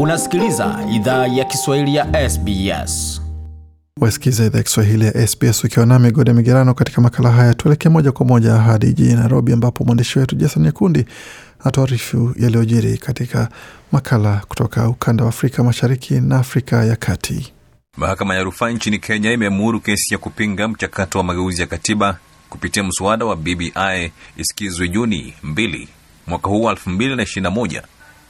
Unasikiliza 0.00 0.78
idhaa 0.94 1.26
ya 1.26 1.44
Kiswahili 1.44 1.94
ya 1.94 2.30
SBS. 2.30 3.22
Wasikiza 4.00 4.44
idhaa 4.44 4.58
ya 4.58 4.64
Kiswahili 4.64 5.04
ya 5.06 5.26
SBS 5.26 5.64
ukiwa 5.64 5.86
na 5.86 5.98
migode 5.98 6.32
migerano 6.32 6.74
katika 6.74 7.00
makala 7.00 7.30
haya. 7.30 7.54
Tuelekee 7.54 7.88
moja 7.88 8.12
kwa 8.12 8.26
moja 8.26 8.52
hadi 8.52 8.86
jijini 8.86 9.14
Nairobi, 9.14 9.52
ambapo 9.52 9.84
mwandishi 9.84 10.18
wetu 10.18 10.36
Jason 10.36 10.62
nyekundi 10.62 11.04
anatuarifu 11.60 12.34
yaliyojiri 12.38 12.98
katika 12.98 13.48
makala 13.92 14.42
kutoka 14.48 14.88
ukanda 14.88 15.24
wa 15.24 15.28
Afrika 15.30 15.64
Mashariki 15.64 16.14
na 16.14 16.38
Afrika 16.38 16.84
ya 16.84 16.96
Kati. 16.96 17.52
Mahakama 17.96 18.34
ya 18.34 18.42
rufaa 18.42 18.70
nchini 18.70 18.98
Kenya 18.98 19.32
imeamuru 19.32 19.80
kesi 19.80 20.14
ya 20.14 20.18
kupinga 20.18 20.68
mchakato 20.68 21.18
wa 21.18 21.24
mageuzi 21.24 21.60
ya 21.60 21.66
katiba 21.66 22.18
kupitia 22.50 22.82
mswada 22.84 23.24
wa 23.24 23.36
BBI 23.36 24.12
isikizwe 24.36 24.88
Juni 24.88 25.34
2 25.44 25.86
mwaka 26.26 26.48
huu 26.48 26.70
2021 26.70 27.82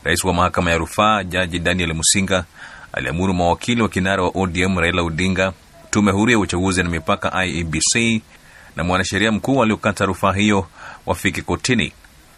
Rais 0.07 0.25
wa 0.25 0.35
mahakama 0.35 0.71
ya 0.71 0.79
rufaa 0.79 1.25
Jaji 1.25 1.59
Daniel 1.59 1.95
Musinga 1.95 2.45
aliamuru 2.93 3.35
mawakili 3.35 3.83
wa 3.83 3.89
kinara 3.89 4.23
wa 4.23 4.31
ODM 4.35 4.79
Raila 4.79 5.03
Odinga, 5.03 5.53
tume 5.91 6.13
huru 6.13 6.31
ya 6.33 6.39
uchaguzi 6.39 6.83
na 6.83 6.89
mipaka 6.91 7.45
IEBC 7.47 8.23
na 8.77 8.85
mwanasheria 8.85 9.33
mkuu 9.33 9.57
waliokata 9.57 10.05
rufaa 10.07 10.33
hiyo 10.33 10.67
wafike 11.07 11.43
kotini. 11.43 11.93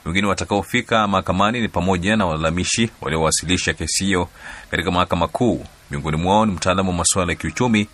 Wengine 0.04 0.27
watakaofika 0.27 1.08
mahakamani 1.08 1.60
ni 1.60 1.68
pamoja 1.68 2.16
na 2.16 2.27
walalamishi 2.27 2.91
waliowasilisha 3.00 3.72
kesi 3.74 4.05
hiyo 4.05 4.28
katika 4.70 4.91
mahakama 4.91 5.28
kuu. 5.28 5.64
Miongoni 5.91 6.16
mwao 6.16 6.46
ni 6.46 6.52
mtaalamu 6.52 6.91
wa 6.91 6.96
masuala 6.96 7.32
ya 7.32 7.38
kiuchumi 7.38 7.88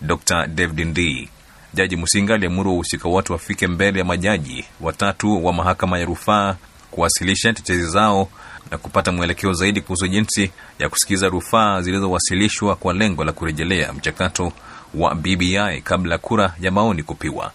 Dr 0.00 0.46
David 0.46 0.86
Ndii. 0.86 1.28
Jaji 1.74 1.96
Musinga 1.96 2.34
aliamuru 2.34 2.70
wahusika 2.70 3.08
wote 3.08 3.32
wafike 3.32 3.66
mbele 3.66 3.98
ya 3.98 4.04
majaji 4.04 4.64
watatu 4.80 5.44
wa 5.44 5.52
mahakama 5.52 5.98
ya 5.98 6.04
rufaa 6.04 6.56
kuwasilisha 6.90 7.52
tetezi 7.52 7.86
zao 7.86 8.28
na 8.70 8.78
kupata 8.78 9.12
mwelekeo 9.12 9.52
zaidi 9.52 9.80
kuhusu 9.80 10.08
jinsi 10.08 10.50
ya 10.78 10.88
kusikiza 10.88 11.28
rufaa 11.28 11.80
zilizowasilishwa 11.80 12.76
kwa 12.76 12.92
lengo 12.94 13.24
la 13.24 13.32
kurejelea 13.32 13.92
mchakato 13.92 14.52
wa 14.94 15.14
BBI 15.14 15.80
kabla 15.84 16.12
ya 16.14 16.18
kura 16.18 16.54
ya 16.60 16.70
maoni 16.70 17.02
kupigwa. 17.02 17.52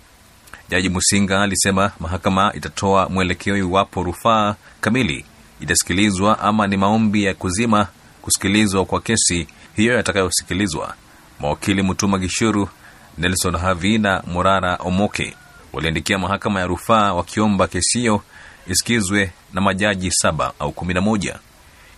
Jaji 0.70 0.90
Musinga 0.90 1.42
alisema 1.42 1.92
mahakama 2.00 2.54
itatoa 2.54 3.10
mwelekeo 3.10 3.58
iwapo 3.58 4.04
rufaa 4.04 4.56
kamili 4.82 5.26
itasikilizwa 5.62 6.40
ama 6.40 6.68
ni 6.68 6.78
maombi 6.78 7.24
ya 7.24 7.34
kuzima 7.34 7.88
kusikilizwa 8.22 8.86
kwa 8.86 9.02
kesi 9.02 9.48
hiyo 9.76 9.94
yatakayosikilizwa. 9.94 10.94
Mawakili 11.40 11.82
Mutuma 11.82 12.18
Gishuru, 12.18 12.70
Nelson 13.18 13.58
Havi 13.58 13.98
na 13.98 14.24
Morara 14.28 14.76
Omoke 14.76 15.36
waliandikia 15.74 16.18
mahakama 16.20 16.60
ya 16.60 16.68
rufaa 16.68 17.14
wakiomba 17.14 17.68
kesi 17.68 18.00
hiyo 18.00 18.22
isikizwe 18.68 19.32
na 19.54 19.62
majaji 19.62 20.12
saba 20.12 20.54
au 20.60 20.72
kumi 20.72 20.94
na 20.94 21.02
moja. 21.02 21.40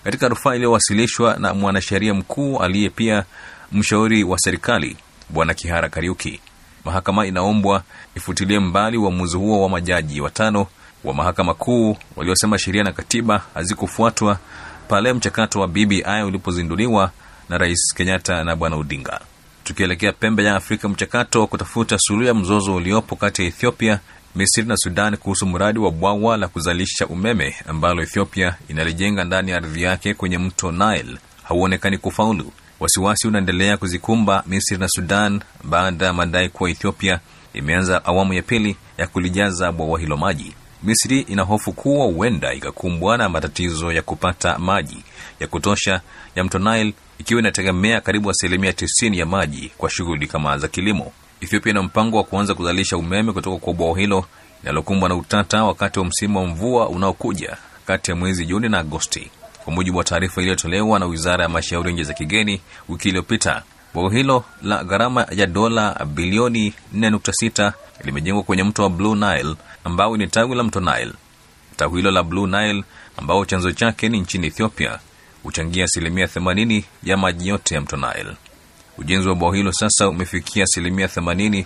Katika 0.03 0.27
rufaa 0.27 0.55
iliyowasilishwa 0.55 1.37
na 1.37 1.53
mwanasheria 1.53 2.13
mkuu 2.13 2.59
aliye 2.59 2.89
pia 2.89 3.25
mshauri 3.71 4.23
wa 4.23 4.39
serikali 4.39 4.97
Bwana 5.29 5.53
Kihara 5.53 5.89
Kariuki, 5.89 6.39
mahakama 6.85 7.25
inaombwa 7.27 7.83
ifutilie 8.15 8.59
mbali 8.59 8.97
uamuzi 8.97 9.37
huo 9.37 9.61
wa 9.61 9.69
majaji 9.69 10.21
watano 10.21 10.67
wa 11.03 11.13
mahakama 11.13 11.53
kuu 11.53 11.97
waliosema 12.15 12.57
sheria 12.59 12.83
na 12.83 12.91
katiba 12.91 13.41
hazikufuatwa 13.53 14.37
pale 14.87 15.13
mchakato 15.13 15.59
wa 15.59 15.67
BBI 15.67 16.23
ulipozinduliwa 16.27 17.11
na 17.49 17.57
Rais 17.57 17.93
Kenyatta 17.95 18.43
na 18.43 18.55
Bwana 18.55 18.75
Odinga. 18.75 19.19
Tukielekea 19.63 20.11
pembe 20.11 20.43
ya 20.43 20.55
Afrika, 20.55 20.89
mchakato 20.89 21.41
wa 21.41 21.47
kutafuta 21.47 21.97
suluhu 21.99 22.25
ya 22.27 22.33
mzozo 22.33 22.75
uliopo 22.75 23.15
kati 23.15 23.41
ya 23.41 23.47
Ethiopia, 23.47 23.99
Misri 24.35 24.63
na 24.63 24.77
Sudan 24.77 25.17
kuhusu 25.17 25.45
mradi 25.45 25.79
wa 25.79 25.91
bwawa 25.91 26.37
la 26.37 26.47
kuzalisha 26.47 27.07
umeme 27.07 27.55
ambalo 27.67 28.03
Ethiopia 28.03 28.55
inalijenga 28.67 29.23
ndani 29.23 29.51
ya 29.51 29.57
ardhi 29.57 29.81
yake 29.83 30.13
kwenye 30.13 30.37
mto 30.37 30.71
Nile 30.71 31.17
hauonekani 31.43 31.97
kufaulu. 31.97 32.51
Wasiwasi 32.79 33.27
unaendelea 33.27 33.77
kuzikumba 33.77 34.43
Misri 34.47 34.77
na 34.77 34.87
Sudan 34.87 35.41
baada 35.63 36.05
ya 36.05 36.13
madai 36.13 36.49
kuwa 36.49 36.69
Ethiopia 36.69 37.19
imeanza 37.53 38.05
awamu 38.05 38.33
ya 38.33 38.41
pili 38.41 38.75
ya 38.97 39.07
kulijaza 39.07 39.71
bwawa 39.71 39.99
hilo 39.99 40.17
maji. 40.17 40.53
Misri 40.83 41.19
ina 41.21 41.41
hofu 41.43 41.73
kuwa 41.73 42.05
huenda 42.05 42.53
ikakumbwa 42.53 43.17
na 43.17 43.29
matatizo 43.29 43.91
ya 43.91 44.01
kupata 44.01 44.59
maji 44.59 44.97
ya 45.39 45.47
kutosha 45.47 46.01
ya 46.35 46.43
mto 46.43 46.59
Nile, 46.59 46.93
ikiwa 47.19 47.39
inategemea 47.39 48.01
karibu 48.01 48.29
asilimia 48.29 48.73
tisini 48.73 49.17
ya 49.17 49.25
maji 49.25 49.71
kwa 49.77 49.89
shughuli 49.89 50.27
kama 50.27 50.57
za 50.57 50.67
kilimo. 50.67 51.11
Ethiopia 51.41 51.71
ina 51.71 51.83
mpango 51.83 52.17
wa 52.17 52.23
kuanza 52.23 52.53
kuzalisha 52.53 52.97
umeme 52.97 53.31
kutoka 53.31 53.57
kwa 53.57 53.73
bwao 53.73 53.93
hilo 53.93 54.25
linalokumbwa 54.63 55.09
na 55.09 55.15
utata 55.15 55.63
wakati 55.63 55.99
wa 55.99 56.05
msimu 56.05 56.39
wa 56.39 56.45
mvua 56.45 56.89
unaokuja 56.89 57.57
kati 57.87 58.11
ya 58.11 58.17
mwezi 58.17 58.45
Juni 58.45 58.69
na 58.69 58.79
Agosti. 58.79 59.31
Kwa 59.63 59.73
mujibu 59.73 59.97
wa 59.97 60.03
taarifa 60.03 60.41
iliyotolewa 60.41 60.99
na 60.99 61.05
wizara 61.05 61.43
ya 61.43 61.49
mashauri 61.49 61.93
nje 61.93 62.03
za 62.03 62.13
kigeni 62.13 62.61
wiki 62.89 63.07
iliyopita, 63.09 63.63
bwawa 63.93 64.11
hilo 64.13 64.43
la 64.61 64.83
gharama 64.83 65.27
ya 65.31 65.45
dola 65.47 66.05
bilioni 66.05 66.73
4.6 66.95 67.71
limejengwa 68.03 68.43
kwenye 68.43 68.63
mto 68.63 68.83
wa 68.83 68.89
Blue 68.89 69.15
Nile 69.15 69.55
ambao 69.83 70.17
ni 70.17 70.27
tawi 70.27 70.55
la 70.55 70.63
mto 70.63 70.79
Nile. 70.79 71.13
Tawi 71.75 71.95
hilo 71.97 72.11
la 72.11 72.23
Blue 72.23 72.47
Nile 72.47 72.83
ambao 73.17 73.45
chanzo 73.45 73.71
chake 73.71 74.09
ni 74.09 74.19
nchini 74.19 74.47
Ethiopia 74.47 74.99
huchangia 75.43 75.83
asilimia 75.85 76.25
80 76.25 76.83
ya 77.03 77.17
maji 77.17 77.47
yote 77.49 77.75
ya 77.75 77.81
mto 77.81 77.97
Nile. 77.97 78.35
Ujenzi 78.97 79.27
wa 79.29 79.35
bwawa 79.35 79.55
hilo 79.55 79.71
sasa 79.71 80.09
umefikia 80.09 80.63
asilimia 80.63 81.07
80 81.07 81.65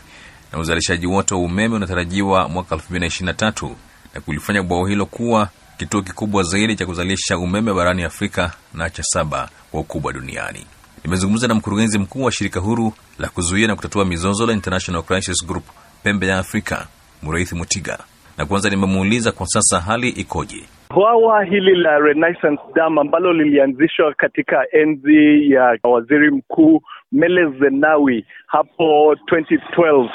na 0.53 0.59
uzalishaji 0.59 1.07
wote 1.07 1.34
wa 1.35 1.41
umeme 1.41 1.75
unatarajiwa 1.75 2.50
mwaka 2.50 2.75
2023 2.75 3.69
na 4.16 4.22
kulifanya 4.22 4.63
bwawa 4.63 4.90
hilo 4.90 5.06
kuwa 5.06 5.50
kituo 5.78 6.01
kikubwa 6.01 6.44
zaidi 6.44 6.75
cha 6.75 6.85
kuzalisha 6.85 7.38
umeme 7.38 7.73
barani 7.73 8.03
Afrika 8.03 8.51
na 8.73 8.90
cha 8.90 9.03
saba 9.03 9.50
kwa 9.72 9.79
ukubwa 9.81 10.13
duniani. 10.13 10.66
Nimezungumza 11.03 11.47
na 11.47 11.53
mkurugenzi 11.56 12.00
mkuu 12.00 12.23
wa 12.23 12.31
shirika 12.31 12.59
huru 12.59 12.94
la 13.19 13.28
kuzuia 13.29 13.67
na 13.67 13.75
kutatua 13.75 14.06
mizozo 14.06 14.47
la 14.47 14.53
International 14.53 15.03
Crisis 15.03 15.47
Group 15.47 15.63
pembe 16.03 16.28
ya 16.28 16.38
Afrika, 16.38 16.88
Muraithi 17.23 17.56
Mutiga, 17.56 18.00
na 18.38 18.46
kwanza 18.46 18.69
nimemuuliza 18.69 19.31
kwa 19.31 19.46
sasa 19.47 19.79
hali 19.79 20.09
ikoje. 20.09 20.63
Bwawa 20.94 21.44
hili 21.44 21.75
la 21.75 22.00
Renaissance 22.00 22.61
Dam 22.75 22.97
ambalo 23.00 23.34
lilianzishwa 23.34 24.13
katika 24.13 24.66
enzi 24.72 25.51
ya 25.51 25.78
waziri 25.84 26.31
mkuu 26.31 26.81
Meles 27.12 27.53
Zenawi 27.59 28.25
hapo 28.47 29.14
2012 29.14 30.09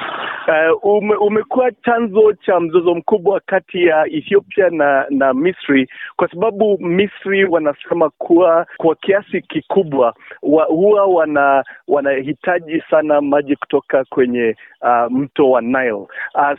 uh, 0.48 0.84
ume, 0.84 1.14
umekuwa 1.14 1.72
chanzo 1.72 2.32
cha 2.32 2.60
mzozo 2.60 2.94
mkubwa 2.94 3.40
kati 3.46 3.84
ya 3.86 4.06
Ethiopia 4.06 4.70
na 4.70 5.06
na 5.10 5.34
Misri 5.34 5.88
kwa 6.16 6.28
sababu 6.30 6.78
Misri 6.80 7.44
wanasema 7.44 8.10
kuwa 8.10 8.66
kwa 8.76 8.94
kiasi 8.94 9.40
kikubwa 9.40 10.14
wa, 10.42 10.64
huwa 10.64 11.06
wana 11.06 11.64
wanahitaji 11.88 12.82
sana 12.90 13.20
maji 13.20 13.56
kutoka 13.56 14.04
kwenye 14.04 14.56
uh, 14.82 15.12
mto 15.12 15.50
wa 15.50 15.60
Nile. 15.60 15.92
Uh, 15.92 16.08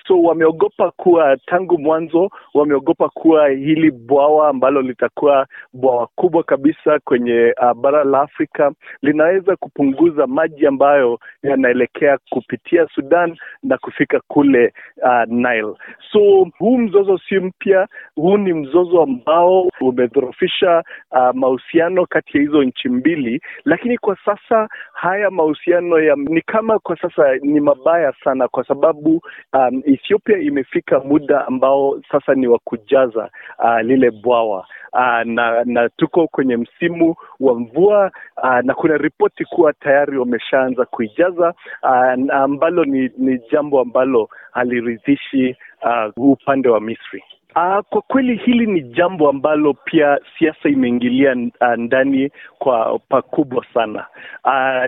so 0.07 0.21
wameogopa 0.21 0.91
kuwa 0.91 1.37
tangu 1.37 1.77
mwanzo 1.79 2.29
wameogopa 2.53 3.09
kuwa 3.09 3.49
hili 3.49 3.91
bwawa 3.91 4.49
ambalo 4.49 4.81
litakuwa 4.81 5.47
bwawa 5.73 6.07
kubwa 6.15 6.43
kabisa 6.43 6.99
kwenye 6.99 7.53
uh, 7.61 7.73
bara 7.73 8.03
la 8.03 8.21
Afrika 8.21 8.71
linaweza 9.01 9.55
kupunguza 9.55 10.24
maji 10.27 10.67
ambayo 10.67 11.19
yanaelekea 11.43 12.17
kupitia 12.29 12.87
Sudan 12.95 13.37
na 13.63 13.77
kufika 13.77 14.21
kule 14.27 14.73
uh, 14.97 15.23
Nile. 15.33 15.73
So 16.11 16.47
huu 16.59 16.77
mzozo 16.77 17.17
si 17.29 17.35
mpya, 17.39 17.87
huu 18.15 18.37
ni 18.37 18.53
mzozo 18.53 19.01
ambao 19.01 19.69
umedhorofisha 19.81 20.83
uh, 21.11 21.29
mahusiano 21.33 22.05
kati 22.05 22.37
ya 22.37 22.43
hizo 22.43 22.63
nchi 22.63 22.89
mbili, 22.89 23.41
lakini 23.65 23.97
kwa 23.97 24.17
sasa 24.25 24.69
haya 24.93 25.31
mahusiano 25.31 25.99
ya 25.99 26.15
ni 26.15 26.41
kama 26.41 26.79
kwa 26.79 26.97
sasa 27.01 27.35
ni 27.35 27.59
mabaya 27.59 28.13
sana, 28.23 28.47
kwa 28.47 28.65
sababu 28.67 29.21
um, 29.53 29.81
Ethiopia 29.85 30.37
imefika 30.37 30.99
muda 30.99 31.47
ambao 31.47 32.01
sasa 32.11 32.33
ni 32.35 32.47
wa 32.47 32.59
kujaza 32.63 33.29
uh, 33.59 33.79
lile 33.81 34.11
bwawa. 34.11 34.67
Uh, 34.93 35.21
na 35.25 35.63
na 35.65 35.89
tuko 35.89 36.27
kwenye 36.27 36.57
msimu 36.57 37.15
wa 37.39 37.59
mvua 37.59 38.11
uh, 38.43 38.59
na 38.63 38.73
kuna 38.73 38.97
ripoti 38.97 39.45
kuwa 39.45 39.73
tayari 39.73 40.14
wameshaanza 40.17 40.85
kuijaza 40.85 41.53
uh, 41.83 42.33
ambalo 42.35 42.85
ni, 42.85 43.09
ni 43.17 43.39
jambo 43.51 43.81
ambalo 43.81 44.29
haliridhishi 44.51 45.55
uh, 45.83 46.29
upande 46.29 46.69
wa 46.69 46.81
Misri. 46.81 47.23
Uh, 47.55 47.79
kwa 47.89 48.01
kweli 48.01 48.35
hili 48.35 48.65
ni 48.67 48.81
jambo 48.81 49.29
ambalo 49.29 49.73
pia 49.73 50.19
siasa 50.39 50.69
imeingilia 50.69 51.35
ndani 51.77 52.31
kwa 52.59 52.99
pakubwa 52.99 53.65
sana 53.73 54.05
uh, 54.45 54.85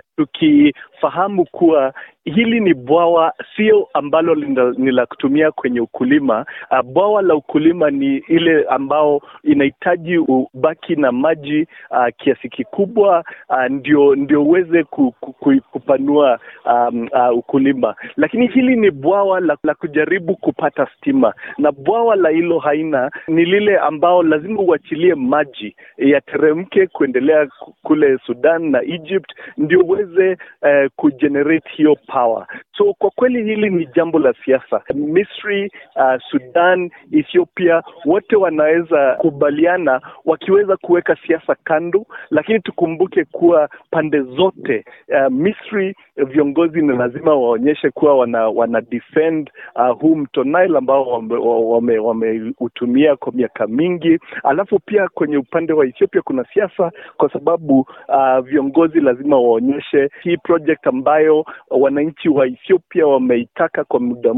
tukifahamu 0.98 1.44
kuwa 1.44 1.92
hili 2.34 2.60
ni 2.60 2.74
bwawa 2.74 3.32
sio 3.56 3.88
ambalo 3.94 4.34
ni 4.78 4.90
la 4.90 5.06
kutumia 5.06 5.50
kwenye 5.52 5.80
ukulima. 5.80 6.46
Uh, 6.70 6.80
bwawa 6.82 7.22
la 7.22 7.34
ukulima 7.34 7.90
ni 7.90 8.16
ile 8.16 8.64
ambao 8.68 9.22
inahitaji 9.44 10.18
ubaki 10.18 10.96
na 10.96 11.12
maji 11.12 11.66
uh, 11.90 12.06
kiasi 12.16 12.48
kikubwa 12.48 13.24
uh, 13.48 13.64
ndio 13.70 14.14
ndio 14.14 14.42
uweze 14.44 14.84
ku, 14.84 15.14
ku, 15.20 15.32
ku, 15.32 15.54
kupanua 15.72 16.38
um, 16.66 17.08
uh, 17.12 17.38
ukulima, 17.38 17.94
lakini 18.16 18.46
hili 18.46 18.76
ni 18.76 18.90
bwawa 18.90 19.40
la, 19.40 19.56
la 19.62 19.74
kujaribu 19.74 20.36
kupata 20.36 20.86
stima, 20.96 21.34
na 21.58 21.72
bwawa 21.72 22.16
la 22.16 22.28
hilo 22.28 22.58
haina 22.58 23.10
ni 23.28 23.44
lile 23.44 23.78
ambao 23.78 24.22
lazima 24.22 24.60
uachilie 24.60 25.14
maji 25.14 25.76
yateremke 25.98 26.86
kuendelea 26.86 27.48
kule 27.82 28.18
Sudan 28.26 28.70
na 28.70 28.82
Egypt 28.82 29.32
ndio 29.56 29.80
uweze 29.80 30.32
uh, 30.62 30.87
kugenerate 30.96 31.68
hiyo 31.70 31.96
power. 32.06 32.46
So 32.76 32.94
kwa 32.98 33.10
kweli 33.10 33.42
hili 33.44 33.70
ni 33.70 33.86
jambo 33.96 34.18
la 34.18 34.34
siasa. 34.44 34.82
Misri, 34.94 35.70
uh, 35.96 36.22
Sudan, 36.30 36.90
Ethiopia 37.12 37.82
wote 38.04 38.36
wanaweza 38.36 39.14
kubaliana 39.14 40.00
wakiweza 40.24 40.76
kuweka 40.76 41.16
siasa 41.26 41.56
kando, 41.64 42.06
lakini 42.30 42.60
tukumbuke 42.60 43.24
kuwa 43.24 43.68
pande 43.90 44.20
zote 44.22 44.84
uh, 45.08 45.32
Misri 45.32 45.94
viongozi 46.16 46.82
ni 46.82 46.96
lazima 46.96 47.34
waonyeshe 47.34 47.90
kuwa 47.90 48.16
wana, 48.18 48.48
wana 48.48 48.80
defend 48.80 49.50
uh, 49.76 50.00
huu 50.00 50.16
mto 50.16 50.44
Nile 50.44 50.78
ambao 50.78 51.06
wameutumia 51.08 52.00
wame, 52.02 52.52
wame 52.98 53.16
kwa 53.16 53.32
miaka 53.32 53.66
mingi. 53.66 54.18
Alafu 54.44 54.78
pia 54.78 55.08
kwenye 55.08 55.36
upande 55.36 55.72
wa 55.72 55.86
Ethiopia 55.86 56.22
kuna 56.22 56.44
siasa 56.54 56.92
kwa 57.16 57.32
sababu 57.32 57.80
uh, 58.08 58.38
viongozi 58.44 59.00
lazima 59.00 59.36
waonyeshe 59.40 60.08
hii 60.22 60.36
project 60.36 60.77
ambayo 60.86 61.44
wananchi 61.70 62.28
wa 62.28 62.46
Ethiopia 62.46 63.06
wameitaka 63.06 63.84
kwa 63.84 64.00
muda, 64.00 64.34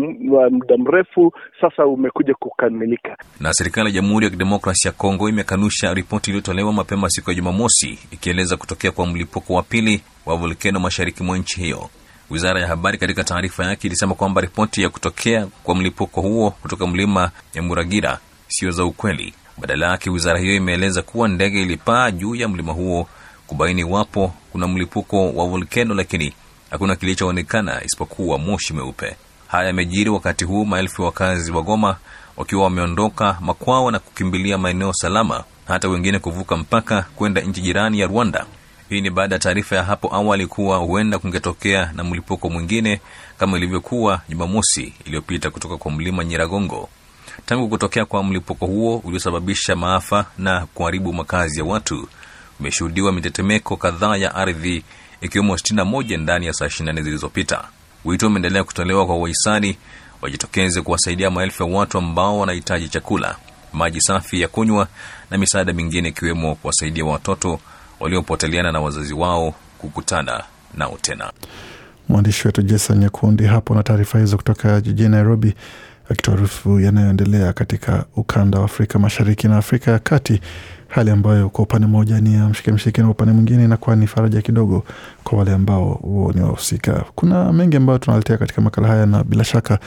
mrefu 0.78 1.32
sasa 1.60 1.86
umekuja 1.86 2.34
kukamilika. 2.34 3.16
Na 3.40 3.52
serikali 3.52 3.86
ya 3.86 3.92
Jamhuri 3.94 4.24
ya 4.24 4.30
Kidemokrasia 4.30 4.88
ya 4.88 4.96
Kongo 4.96 5.28
imekanusha 5.28 5.94
ripoti 5.94 6.30
iliyotolewa 6.30 6.72
mapema 6.72 7.08
siku 7.10 7.30
ya 7.30 7.36
Jumamosi 7.36 7.98
ikieleza 8.10 8.56
kutokea 8.56 8.90
kwa 8.90 9.06
mlipuko 9.06 9.54
wa 9.54 9.62
pili 9.62 10.02
wa 10.26 10.36
volkeno 10.36 10.80
mashariki 10.80 11.22
mwa 11.22 11.38
nchi 11.38 11.60
hiyo. 11.60 11.88
Wizara 12.30 12.60
ya 12.60 12.66
habari 12.66 12.98
katika 12.98 13.24
taarifa 13.24 13.64
yake 13.64 13.86
ilisema 13.86 14.14
kwamba 14.14 14.40
ripoti 14.40 14.82
ya 14.82 14.88
kutokea 14.88 15.46
kwa 15.64 15.74
mlipuko 15.74 16.20
huo 16.20 16.50
kutoka 16.50 16.86
mlima 16.86 17.30
Nyamuragira 17.54 18.18
sio 18.48 18.70
za 18.70 18.84
ukweli. 18.84 19.34
Badala 19.58 19.86
yake, 19.90 20.10
wizara 20.10 20.38
hiyo 20.38 20.54
imeeleza 20.54 21.02
kuwa 21.02 21.28
ndege 21.28 21.62
ilipaa 21.62 22.10
juu 22.10 22.34
ya 22.34 22.48
mlima 22.48 22.72
huo 22.72 23.06
kubaini 23.50 23.80
iwapo 23.80 24.32
kuna 24.52 24.68
mlipuko 24.68 25.30
wa 25.32 25.46
volkeno, 25.46 25.94
lakini 25.94 26.32
hakuna 26.70 26.96
kilichoonekana 26.96 27.84
isipokuwa 27.84 28.38
moshi 28.38 28.72
mweupe. 28.74 29.16
Haya 29.48 29.66
yamejiri 29.66 30.10
wakati 30.10 30.44
huu 30.44 30.64
maelfu 30.64 31.02
ya 31.02 31.06
wakazi 31.06 31.52
wa 31.52 31.62
Goma 31.62 31.96
wakiwa 32.36 32.64
wameondoka 32.64 33.36
makwao 33.40 33.90
na 33.90 33.98
kukimbilia 33.98 34.58
maeneo 34.58 34.92
salama, 34.92 35.44
hata 35.68 35.88
wengine 35.88 36.18
kuvuka 36.18 36.56
mpaka 36.56 37.02
kwenda 37.16 37.40
nchi 37.40 37.60
jirani 37.60 38.00
ya 38.00 38.06
Rwanda. 38.06 38.46
Hii 38.88 39.00
ni 39.00 39.10
baada 39.10 39.34
ya 39.34 39.38
taarifa 39.38 39.76
ya 39.76 39.84
hapo 39.84 40.14
awali 40.14 40.46
kuwa 40.46 40.76
huenda 40.78 41.18
kungetokea 41.18 41.92
na 41.94 42.04
mlipuko 42.04 42.50
mwingine 42.50 43.00
kama 43.38 43.56
ilivyokuwa 43.56 44.20
Jumamosi 44.28 44.92
iliyopita 45.04 45.50
kutoka 45.50 45.76
kwa 45.76 45.90
mlima 45.90 46.24
Nyiragongo. 46.24 46.88
Tangu 47.46 47.68
kutokea 47.68 48.04
kwa 48.04 48.22
mlipuko 48.24 48.66
huo 48.66 48.96
uliosababisha 49.04 49.76
maafa 49.76 50.26
na 50.38 50.66
kuharibu 50.74 51.12
makazi 51.12 51.58
ya 51.58 51.64
watu, 51.64 52.08
umeshuhudiwa 52.60 53.12
mitetemeko 53.12 53.76
kadhaa 53.76 54.16
ya 54.16 54.34
ardhi 54.34 54.84
ikiwemo 55.20 55.54
61 55.54 56.18
ndani 56.20 56.46
ya 56.46 56.52
saa 56.52 56.66
24 56.66 57.02
zilizopita. 57.02 57.64
Wito 58.04 58.26
umeendelea 58.26 58.64
kutolewa 58.64 59.06
kwa 59.06 59.16
wahisani 59.18 59.76
wajitokeze 60.22 60.82
kuwasaidia 60.82 61.30
maelfu 61.30 61.62
ya 61.62 61.68
watu 61.78 61.98
ambao 61.98 62.38
wanahitaji 62.38 62.88
chakula, 62.88 63.36
maji 63.72 64.00
safi 64.00 64.40
ya 64.40 64.48
kunywa 64.48 64.88
na 65.30 65.38
misaada 65.38 65.72
mingine, 65.72 66.08
ikiwemo 66.08 66.54
kuwasaidia 66.54 67.04
watoto 67.04 67.60
waliopoteleana 68.00 68.72
na 68.72 68.80
wazazi 68.80 69.14
wao 69.14 69.54
kukutana 69.78 70.44
nao 70.74 70.98
tena. 71.02 71.32
Mwandishi 72.08 72.46
wetu 72.48 72.62
Jason 72.62 72.98
Nyakundi 72.98 73.44
hapo 73.44 73.74
na 73.74 73.82
taarifa 73.82 74.18
hizo 74.18 74.36
kutoka 74.36 74.80
jijini 74.80 75.08
Nairobi, 75.08 75.54
akituarifu 76.10 76.80
yanayoendelea 76.80 77.52
katika 77.52 78.04
ukanda 78.16 78.58
wa 78.58 78.64
Afrika 78.64 78.98
Mashariki 78.98 79.48
na 79.48 79.56
Afrika 79.56 79.90
ya 79.90 79.98
Kati, 79.98 80.40
hali 80.90 81.10
ambayo 81.10 81.48
kwa 81.48 81.64
upande 81.64 81.86
mmoja 81.86 82.20
ni 82.20 82.34
ya 82.34 82.48
mshike 82.48 82.72
mshike 82.72 83.02
na 83.02 83.10
upande 83.10 83.32
mwingine 83.34 83.64
inakuwa 83.64 83.96
ni 83.96 84.06
faraja 84.06 84.42
kidogo 84.42 84.84
kwa 85.24 85.38
wale 85.38 85.52
ambao 85.52 86.00
ni 86.34 86.40
wahusika. 86.40 87.04
Kuna 87.14 87.52
mengi 87.52 87.76
ambayo 87.76 87.98
tunaletea 87.98 88.36
katika 88.36 88.60
makala 88.62 88.88
haya, 88.88 89.06
na 89.06 89.24
bila 89.24 89.44
shaka 89.44 89.78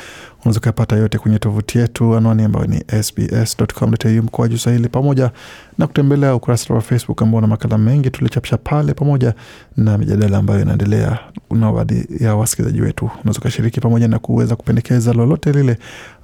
unaweza 0.41 0.59
ukayapata 0.59 0.95
yote 0.95 1.17
kwenye 1.17 1.39
tovuti 1.39 1.77
yetu, 1.77 2.15
anwani 2.15 2.43
ambayo 2.43 2.65
ni 2.65 3.03
sbs.com.au 3.03 4.23
mkoaju 4.23 4.57
Swahili, 4.57 4.89
pamoja 4.89 5.31
na 5.77 5.87
kutembelea 5.87 6.35
ukurasa 6.35 6.73
wa 6.73 6.81
Facebook 6.81 7.21
ambao 7.21 7.41
na 7.41 7.47
makala 7.47 7.77
mengi 7.77 8.09
tulichapisha 8.09 8.57
pale, 8.57 8.93
pamoja 8.93 9.33
na 9.77 9.97
mijadala 9.97 10.37
ambayo 10.37 10.61
inaendelea 10.61 11.19
na 11.51 11.71
baadhi 11.71 12.07
ya 12.19 12.35
wasikilizaji 12.35 12.81
wetu. 12.81 13.05
Unaweza 13.21 13.39
ukashiriki 13.39 13.79
pamoja 13.81 14.07
na 14.07 14.19
kuweza 14.19 14.55
kupendekeza 14.55 15.13
lolote 15.13 15.51
lile 15.51 15.77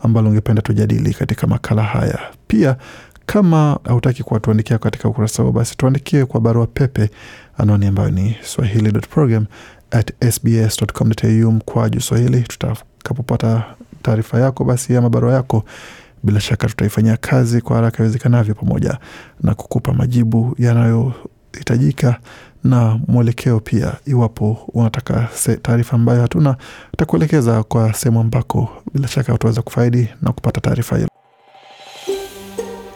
ambalo 0.03 0.29
ungependa 0.29 0.61
tujadili 0.61 1.13
katika 1.13 1.47
makala 1.47 1.83
haya. 1.83 2.19
Pia 2.47 2.75
kama 3.33 3.79
hautaki 3.83 4.23
kuwatuandikia 4.23 4.77
katika 4.77 5.09
ukurasa 5.09 5.43
huo, 5.43 5.51
basi 5.51 5.77
tuandikie 5.77 6.25
kwa 6.25 6.41
barua 6.41 6.67
pepe, 6.67 7.09
anwani 7.57 7.85
ambayo 7.85 8.09
ni 8.11 8.35
swahili.program 8.43 9.45
at 9.91 10.31
sbs.com.au 10.33 11.99
swahili. 12.01 12.41
Tutakapopata 12.41 13.63
taarifa 14.01 14.39
yako 14.39 14.63
basi 14.63 14.95
ama 14.95 15.09
barua 15.09 15.33
yako, 15.33 15.63
bila 16.23 16.39
shaka 16.39 16.67
tutaifanyia 16.67 17.17
kazi 17.17 17.61
kwa 17.61 17.75
haraka 17.75 18.03
iwezekanavyo, 18.03 18.55
pamoja 18.55 18.97
na 19.43 19.55
kukupa 19.55 19.93
majibu 19.93 20.55
yanayohitajika 20.57 22.15
na 22.63 22.99
mwelekeo 23.07 23.59
pia. 23.59 23.93
Iwapo 24.05 24.57
unataka 24.73 25.27
taarifa 25.61 25.95
ambayo 25.95 26.21
hatuna, 26.21 26.55
tutakuelekeza 26.91 27.63
kwa 27.63 27.93
sehemu 27.93 28.19
ambako 28.19 28.69
bila 28.93 29.07
shaka 29.07 29.33
utaweza 29.33 29.61
kufaidi 29.61 30.09
na 30.21 30.31
kupata 30.31 30.61
taarifa 30.61 30.95
hiyo. 30.97 31.08